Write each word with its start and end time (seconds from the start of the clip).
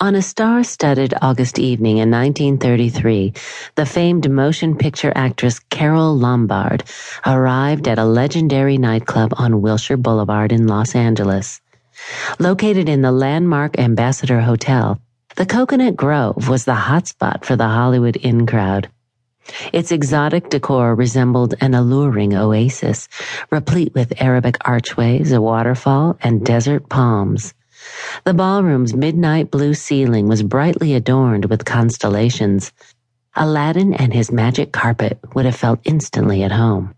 On 0.00 0.14
a 0.14 0.22
star 0.22 0.64
studded 0.64 1.14
August 1.22 1.58
evening 1.58 1.98
in 1.98 2.10
1933, 2.10 3.34
the 3.74 3.86
famed 3.86 4.30
motion 4.30 4.76
picture 4.76 5.12
actress 5.14 5.58
Carole 5.70 6.16
Lombard 6.16 6.84
arrived 7.26 7.86
at 7.86 7.98
a 7.98 8.04
legendary 8.04 8.78
nightclub 8.78 9.32
on 9.36 9.60
Wilshire 9.60 9.96
Boulevard 9.96 10.50
in 10.50 10.66
Los 10.66 10.94
Angeles. 10.94 11.60
Located 12.38 12.88
in 12.88 13.02
the 13.02 13.12
landmark 13.12 13.78
Ambassador 13.78 14.40
Hotel, 14.40 14.98
the 15.36 15.46
Cocoanut 15.46 15.94
Grove 15.94 16.48
was 16.48 16.64
the 16.64 16.74
hotspot 16.74 17.44
for 17.44 17.56
the 17.56 17.68
Hollywood 17.68 18.16
in 18.16 18.46
crowd. 18.46 18.88
Its 19.72 19.92
exotic 19.92 20.48
decor 20.48 20.94
resembled 20.94 21.54
an 21.60 21.74
alluring 21.74 22.34
oasis, 22.34 23.08
replete 23.50 23.94
with 23.94 24.20
Arabic 24.20 24.56
archways, 24.64 25.32
a 25.32 25.40
waterfall, 25.40 26.16
and 26.22 26.44
desert 26.44 26.88
palms. 26.88 27.54
The 28.24 28.34
ballroom's 28.34 28.94
midnight 28.94 29.50
blue 29.50 29.74
ceiling 29.74 30.28
was 30.28 30.42
brightly 30.42 30.94
adorned 30.94 31.46
with 31.46 31.64
constellations. 31.64 32.72
Aladdin 33.34 33.94
and 33.94 34.12
his 34.12 34.30
magic 34.30 34.72
carpet 34.72 35.18
would 35.34 35.44
have 35.44 35.56
felt 35.56 35.80
instantly 35.84 36.42
at 36.42 36.52
home. 36.52 36.94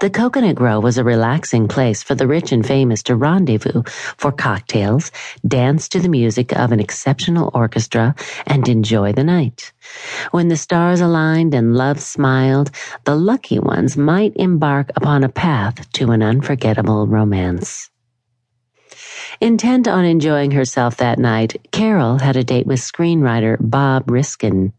The 0.00 0.10
Cocoanut 0.10 0.54
Grove 0.54 0.84
was 0.84 0.98
a 0.98 1.04
relaxing 1.04 1.66
place 1.66 2.02
for 2.02 2.14
the 2.14 2.26
rich 2.26 2.52
and 2.52 2.64
famous 2.64 3.02
to 3.04 3.16
rendezvous 3.16 3.82
for 4.18 4.30
cocktails, 4.30 5.10
dance 5.48 5.88
to 5.88 6.00
the 6.00 6.10
music 6.10 6.52
of 6.52 6.72
an 6.72 6.80
exceptional 6.80 7.50
orchestra, 7.54 8.14
and 8.46 8.68
enjoy 8.68 9.12
the 9.12 9.24
night. 9.24 9.72
When 10.30 10.48
the 10.48 10.56
stars 10.56 11.00
aligned 11.00 11.54
and 11.54 11.74
love 11.74 12.00
smiled, 12.00 12.70
the 13.04 13.16
lucky 13.16 13.58
ones 13.58 13.96
might 13.96 14.36
embark 14.36 14.90
upon 14.94 15.24
a 15.24 15.28
path 15.30 15.90
to 15.92 16.10
an 16.10 16.22
unforgettable 16.22 17.06
romance. 17.06 17.90
Intent 19.40 19.88
on 19.88 20.04
enjoying 20.04 20.50
herself 20.52 20.98
that 20.98 21.18
night, 21.18 21.68
Carole 21.72 22.18
had 22.18 22.36
a 22.36 22.44
date 22.44 22.66
with 22.66 22.80
screenwriter 22.80 23.56
Bob 23.60 24.10
Riskin. 24.10 24.72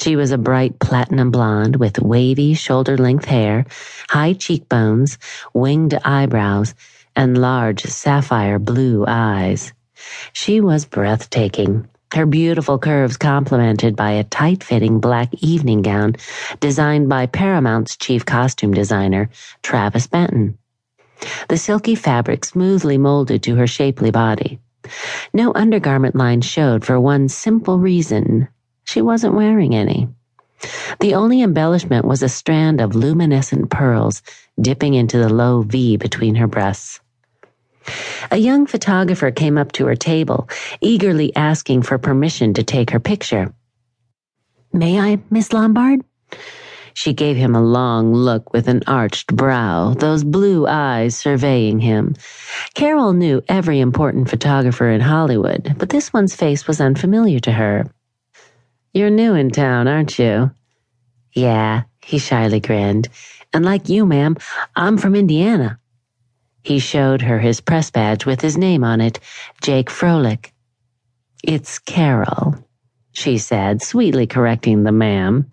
She 0.00 0.16
was 0.16 0.32
a 0.32 0.38
bright 0.38 0.78
platinum 0.78 1.30
blonde 1.30 1.76
with 1.76 2.00
wavy 2.00 2.54
shoulder 2.54 2.96
length 2.98 3.26
hair, 3.26 3.66
high 4.08 4.34
cheekbones, 4.34 5.18
winged 5.54 5.94
eyebrows, 6.04 6.74
and 7.16 7.38
large 7.38 7.82
sapphire 7.84 8.58
blue 8.58 9.04
eyes. 9.06 9.72
She 10.32 10.60
was 10.60 10.84
breathtaking. 10.84 11.88
Her 12.12 12.26
beautiful 12.26 12.78
curves 12.78 13.16
complemented 13.16 13.96
by 13.96 14.12
a 14.12 14.24
tight 14.24 14.64
fitting 14.64 15.00
black 15.00 15.34
evening 15.42 15.82
gown 15.82 16.16
designed 16.60 17.08
by 17.08 17.26
Paramount's 17.26 17.96
chief 17.96 18.24
costume 18.24 18.72
designer, 18.72 19.30
Travis 19.62 20.06
Banton. 20.06 20.58
The 21.48 21.56
silky 21.56 21.94
fabric 21.94 22.44
smoothly 22.44 22.98
molded 22.98 23.42
to 23.44 23.56
her 23.56 23.66
shapely 23.66 24.10
body. 24.10 24.60
No 25.32 25.52
undergarment 25.54 26.14
line 26.14 26.40
showed 26.40 26.84
for 26.84 27.00
one 27.00 27.28
simple 27.28 27.78
reason 27.78 28.48
she 28.84 29.00
wasn't 29.00 29.34
wearing 29.34 29.74
any. 29.74 30.08
The 31.00 31.14
only 31.14 31.42
embellishment 31.42 32.04
was 32.04 32.22
a 32.22 32.28
strand 32.28 32.80
of 32.80 32.94
luminescent 32.94 33.70
pearls 33.70 34.22
dipping 34.60 34.94
into 34.94 35.18
the 35.18 35.32
low 35.32 35.62
V 35.62 35.96
between 35.96 36.36
her 36.36 36.46
breasts. 36.46 37.00
A 38.30 38.38
young 38.38 38.66
photographer 38.66 39.30
came 39.30 39.58
up 39.58 39.72
to 39.72 39.86
her 39.86 39.96
table, 39.96 40.48
eagerly 40.80 41.34
asking 41.36 41.82
for 41.82 41.98
permission 41.98 42.54
to 42.54 42.62
take 42.62 42.90
her 42.90 43.00
picture. 43.00 43.52
May 44.72 44.98
I, 44.98 45.20
Miss 45.30 45.52
Lombard? 45.52 46.02
She 46.94 47.12
gave 47.12 47.36
him 47.36 47.54
a 47.54 47.62
long 47.62 48.14
look 48.14 48.52
with 48.52 48.68
an 48.68 48.82
arched 48.86 49.34
brow, 49.34 49.94
those 49.94 50.24
blue 50.24 50.66
eyes 50.66 51.16
surveying 51.16 51.80
him. 51.80 52.14
Carole 52.74 53.12
knew 53.12 53.42
every 53.48 53.80
important 53.80 54.30
photographer 54.30 54.88
in 54.88 55.00
Hollywood, 55.00 55.74
but 55.78 55.90
this 55.90 56.12
one's 56.12 56.36
face 56.36 56.66
was 56.66 56.80
unfamiliar 56.80 57.40
to 57.40 57.52
her. 57.52 57.86
You're 58.92 59.10
new 59.10 59.34
in 59.34 59.50
town, 59.50 59.88
aren't 59.88 60.18
you? 60.18 60.52
Yeah, 61.32 61.82
he 62.00 62.18
shyly 62.18 62.60
grinned. 62.60 63.08
And 63.52 63.64
like 63.64 63.88
you, 63.88 64.06
ma'am, 64.06 64.36
I'm 64.76 64.96
from 64.96 65.16
Indiana. 65.16 65.80
He 66.62 66.78
showed 66.78 67.22
her 67.22 67.40
his 67.40 67.60
press 67.60 67.90
badge 67.90 68.24
with 68.24 68.40
his 68.40 68.56
name 68.56 68.84
on 68.84 69.00
it, 69.00 69.18
Jake 69.60 69.90
Froelich. 69.90 70.52
It's 71.42 71.78
Carole, 71.78 72.63
she 73.14 73.38
said, 73.38 73.82
sweetly 73.82 74.26
correcting 74.26 74.84
the 74.84 74.92
ma'am. 74.92 75.50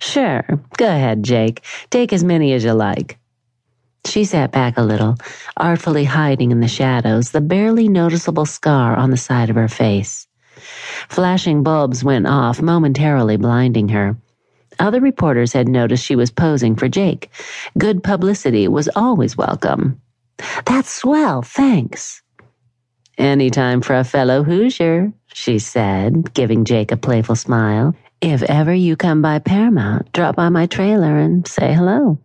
Sure, 0.00 0.44
go 0.76 0.86
ahead, 0.88 1.22
Jake. 1.22 1.62
Take 1.90 2.12
as 2.12 2.24
many 2.24 2.52
as 2.52 2.64
you 2.64 2.74
like. 2.74 3.18
She 4.06 4.24
sat 4.24 4.52
back 4.52 4.76
a 4.78 4.82
little, 4.82 5.16
artfully 5.56 6.04
hiding 6.04 6.52
in 6.52 6.60
the 6.60 6.68
shadows 6.68 7.32
the 7.32 7.40
barely 7.40 7.88
noticeable 7.88 8.46
scar 8.46 8.96
on 8.96 9.10
the 9.10 9.16
side 9.16 9.50
of 9.50 9.56
her 9.56 9.68
face. 9.68 10.28
Flashing 11.08 11.62
bulbs 11.62 12.04
went 12.04 12.26
off, 12.26 12.62
momentarily 12.62 13.36
blinding 13.36 13.88
her. 13.90 14.16
Other 14.78 15.00
reporters 15.00 15.54
had 15.54 15.68
noticed 15.68 16.04
she 16.04 16.16
was 16.16 16.30
posing 16.30 16.76
for 16.76 16.88
Jake. 16.88 17.30
Good 17.78 18.02
publicity 18.04 18.68
was 18.68 18.90
always 18.96 19.36
welcome. 19.36 20.00
That's 20.66 20.90
swell, 20.90 21.42
thanks. 21.42 22.22
Any 23.18 23.50
time 23.50 23.80
for 23.80 23.96
a 23.96 24.04
fellow 24.04 24.42
Hoosier, 24.44 25.12
she 25.36 25.58
said, 25.58 26.32
giving 26.32 26.64
Jake 26.64 26.90
a 26.90 26.96
playful 26.96 27.36
smile. 27.36 27.94
If 28.22 28.42
ever 28.44 28.72
you 28.72 28.96
come 28.96 29.20
by 29.20 29.38
Paramount, 29.38 30.10
drop 30.12 30.34
by 30.34 30.48
my 30.48 30.64
trailer 30.64 31.18
and 31.18 31.46
say 31.46 31.74
hello. 31.74 32.18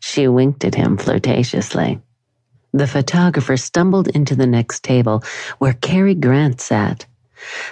She 0.00 0.26
winked 0.26 0.64
at 0.64 0.74
him 0.74 0.96
flirtatiously. 0.96 2.00
The 2.72 2.88
photographer 2.88 3.56
stumbled 3.56 4.08
into 4.08 4.34
the 4.34 4.48
next 4.48 4.82
table 4.82 5.22
where 5.58 5.72
Cary 5.72 6.16
Grant 6.16 6.60
sat. 6.60 7.06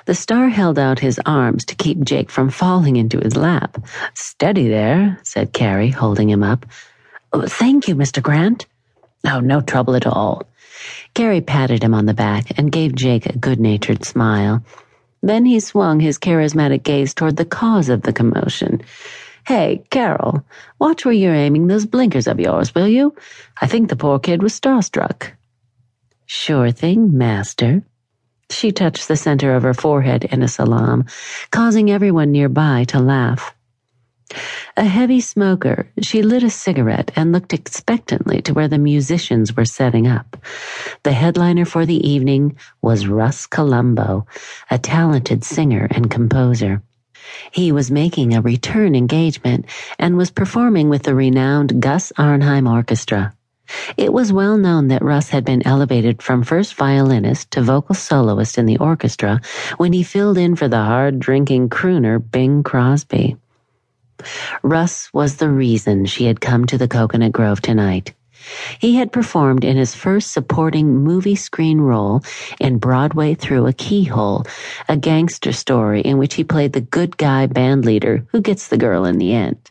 The 0.04 0.14
star 0.14 0.48
held 0.50 0.78
out 0.78 1.00
his 1.00 1.20
arms 1.26 1.64
to 1.64 1.74
keep 1.74 2.04
Jake 2.04 2.30
from 2.30 2.48
falling 2.48 2.94
into 2.94 3.18
his 3.18 3.36
lap. 3.36 3.84
Steady 4.14 4.68
there, 4.68 5.18
said 5.24 5.52
Cary, 5.52 5.90
holding 5.90 6.30
him 6.30 6.44
up. 6.44 6.64
Oh, 7.32 7.48
thank 7.48 7.88
you, 7.88 7.96
Mr. 7.96 8.22
Grant. 8.22 8.66
Oh, 9.26 9.40
no 9.40 9.60
trouble 9.60 9.96
at 9.96 10.06
all. 10.06 10.44
Cary 11.16 11.40
patted 11.40 11.82
him 11.82 11.94
on 11.94 12.04
the 12.04 12.12
back 12.12 12.58
and 12.58 12.70
gave 12.70 12.94
Jake 12.94 13.24
a 13.24 13.38
good 13.38 13.58
natured 13.58 14.04
smile. 14.04 14.62
Then 15.22 15.46
he 15.46 15.60
swung 15.60 15.98
his 15.98 16.18
charismatic 16.18 16.82
gaze 16.82 17.14
toward 17.14 17.38
the 17.38 17.46
cause 17.46 17.88
of 17.88 18.02
the 18.02 18.12
commotion. 18.12 18.82
Hey, 19.46 19.82
Carole, 19.88 20.44
watch 20.78 21.06
where 21.06 21.14
you're 21.14 21.34
aiming 21.34 21.68
those 21.68 21.86
blinkers 21.86 22.26
of 22.26 22.38
yours, 22.38 22.74
will 22.74 22.86
you? 22.86 23.14
I 23.62 23.66
think 23.66 23.88
the 23.88 23.96
poor 23.96 24.18
kid 24.18 24.42
was 24.42 24.52
starstruck. 24.52 25.30
Sure 26.26 26.70
thing, 26.70 27.16
master. 27.16 27.82
She 28.50 28.70
touched 28.70 29.08
the 29.08 29.16
center 29.16 29.54
of 29.54 29.62
her 29.62 29.72
forehead 29.72 30.24
in 30.24 30.42
a 30.42 30.48
salaam, 30.48 31.06
causing 31.50 31.90
everyone 31.90 32.30
nearby 32.30 32.84
to 32.88 32.98
laugh. 32.98 33.54
A 34.76 34.84
heavy 34.84 35.20
smoker, 35.20 35.88
she 36.02 36.22
lit 36.22 36.42
a 36.42 36.50
cigarette 36.50 37.10
and 37.16 37.32
looked 37.32 37.52
expectantly 37.52 38.42
to 38.42 38.52
where 38.52 38.68
the 38.68 38.78
musicians 38.78 39.56
were 39.56 39.64
setting 39.64 40.06
up. 40.06 40.36
The 41.02 41.12
headliner 41.12 41.64
for 41.64 41.86
the 41.86 42.06
evening 42.06 42.56
was 42.82 43.06
Russ 43.06 43.46
Columbo, 43.46 44.26
a 44.70 44.78
talented 44.78 45.44
singer 45.44 45.88
and 45.90 46.10
composer. 46.10 46.82
He 47.50 47.72
was 47.72 47.90
making 47.90 48.34
a 48.34 48.42
return 48.42 48.94
engagement 48.94 49.66
and 49.98 50.16
was 50.16 50.30
performing 50.30 50.88
with 50.88 51.04
the 51.04 51.14
renowned 51.14 51.80
Gus 51.80 52.12
Arnheim 52.18 52.66
Orchestra. 52.66 53.32
It 53.96 54.12
was 54.12 54.32
well 54.32 54.56
known 54.56 54.88
that 54.88 55.02
Russ 55.02 55.30
had 55.30 55.44
been 55.44 55.66
elevated 55.66 56.22
from 56.22 56.42
first 56.42 56.74
violinist 56.74 57.50
to 57.52 57.62
vocal 57.62 57.94
soloist 57.94 58.58
in 58.58 58.66
the 58.66 58.78
orchestra 58.78 59.40
when 59.76 59.92
he 59.92 60.02
filled 60.02 60.38
in 60.38 60.54
for 60.54 60.68
the 60.68 60.84
hard 60.84 61.18
drinking 61.18 61.70
crooner 61.70 62.18
Bing 62.18 62.62
Crosby. 62.62 63.36
Russ 64.62 65.10
was 65.12 65.36
the 65.36 65.50
reason 65.50 66.06
she 66.06 66.26
had 66.26 66.40
come 66.40 66.66
to 66.66 66.78
the 66.78 66.88
Cocoanut 66.88 67.32
Grove 67.32 67.60
tonight. 67.60 68.14
He 68.78 68.96
had 68.96 69.12
performed 69.12 69.64
in 69.64 69.76
his 69.76 69.94
first 69.94 70.32
supporting 70.32 71.02
movie 71.02 71.34
screen 71.34 71.80
role 71.80 72.22
in 72.60 72.78
Broadway 72.78 73.34
Through 73.34 73.66
a 73.66 73.72
Keyhole, 73.72 74.46
a 74.88 74.96
gangster 74.96 75.52
story 75.52 76.00
in 76.00 76.18
which 76.18 76.34
he 76.34 76.44
played 76.44 76.72
the 76.72 76.80
good 76.80 77.16
guy 77.16 77.46
band 77.46 77.84
leader 77.84 78.26
who 78.32 78.40
gets 78.40 78.68
the 78.68 78.78
girl 78.78 79.04
in 79.04 79.18
the 79.18 79.32
end. 79.32 79.70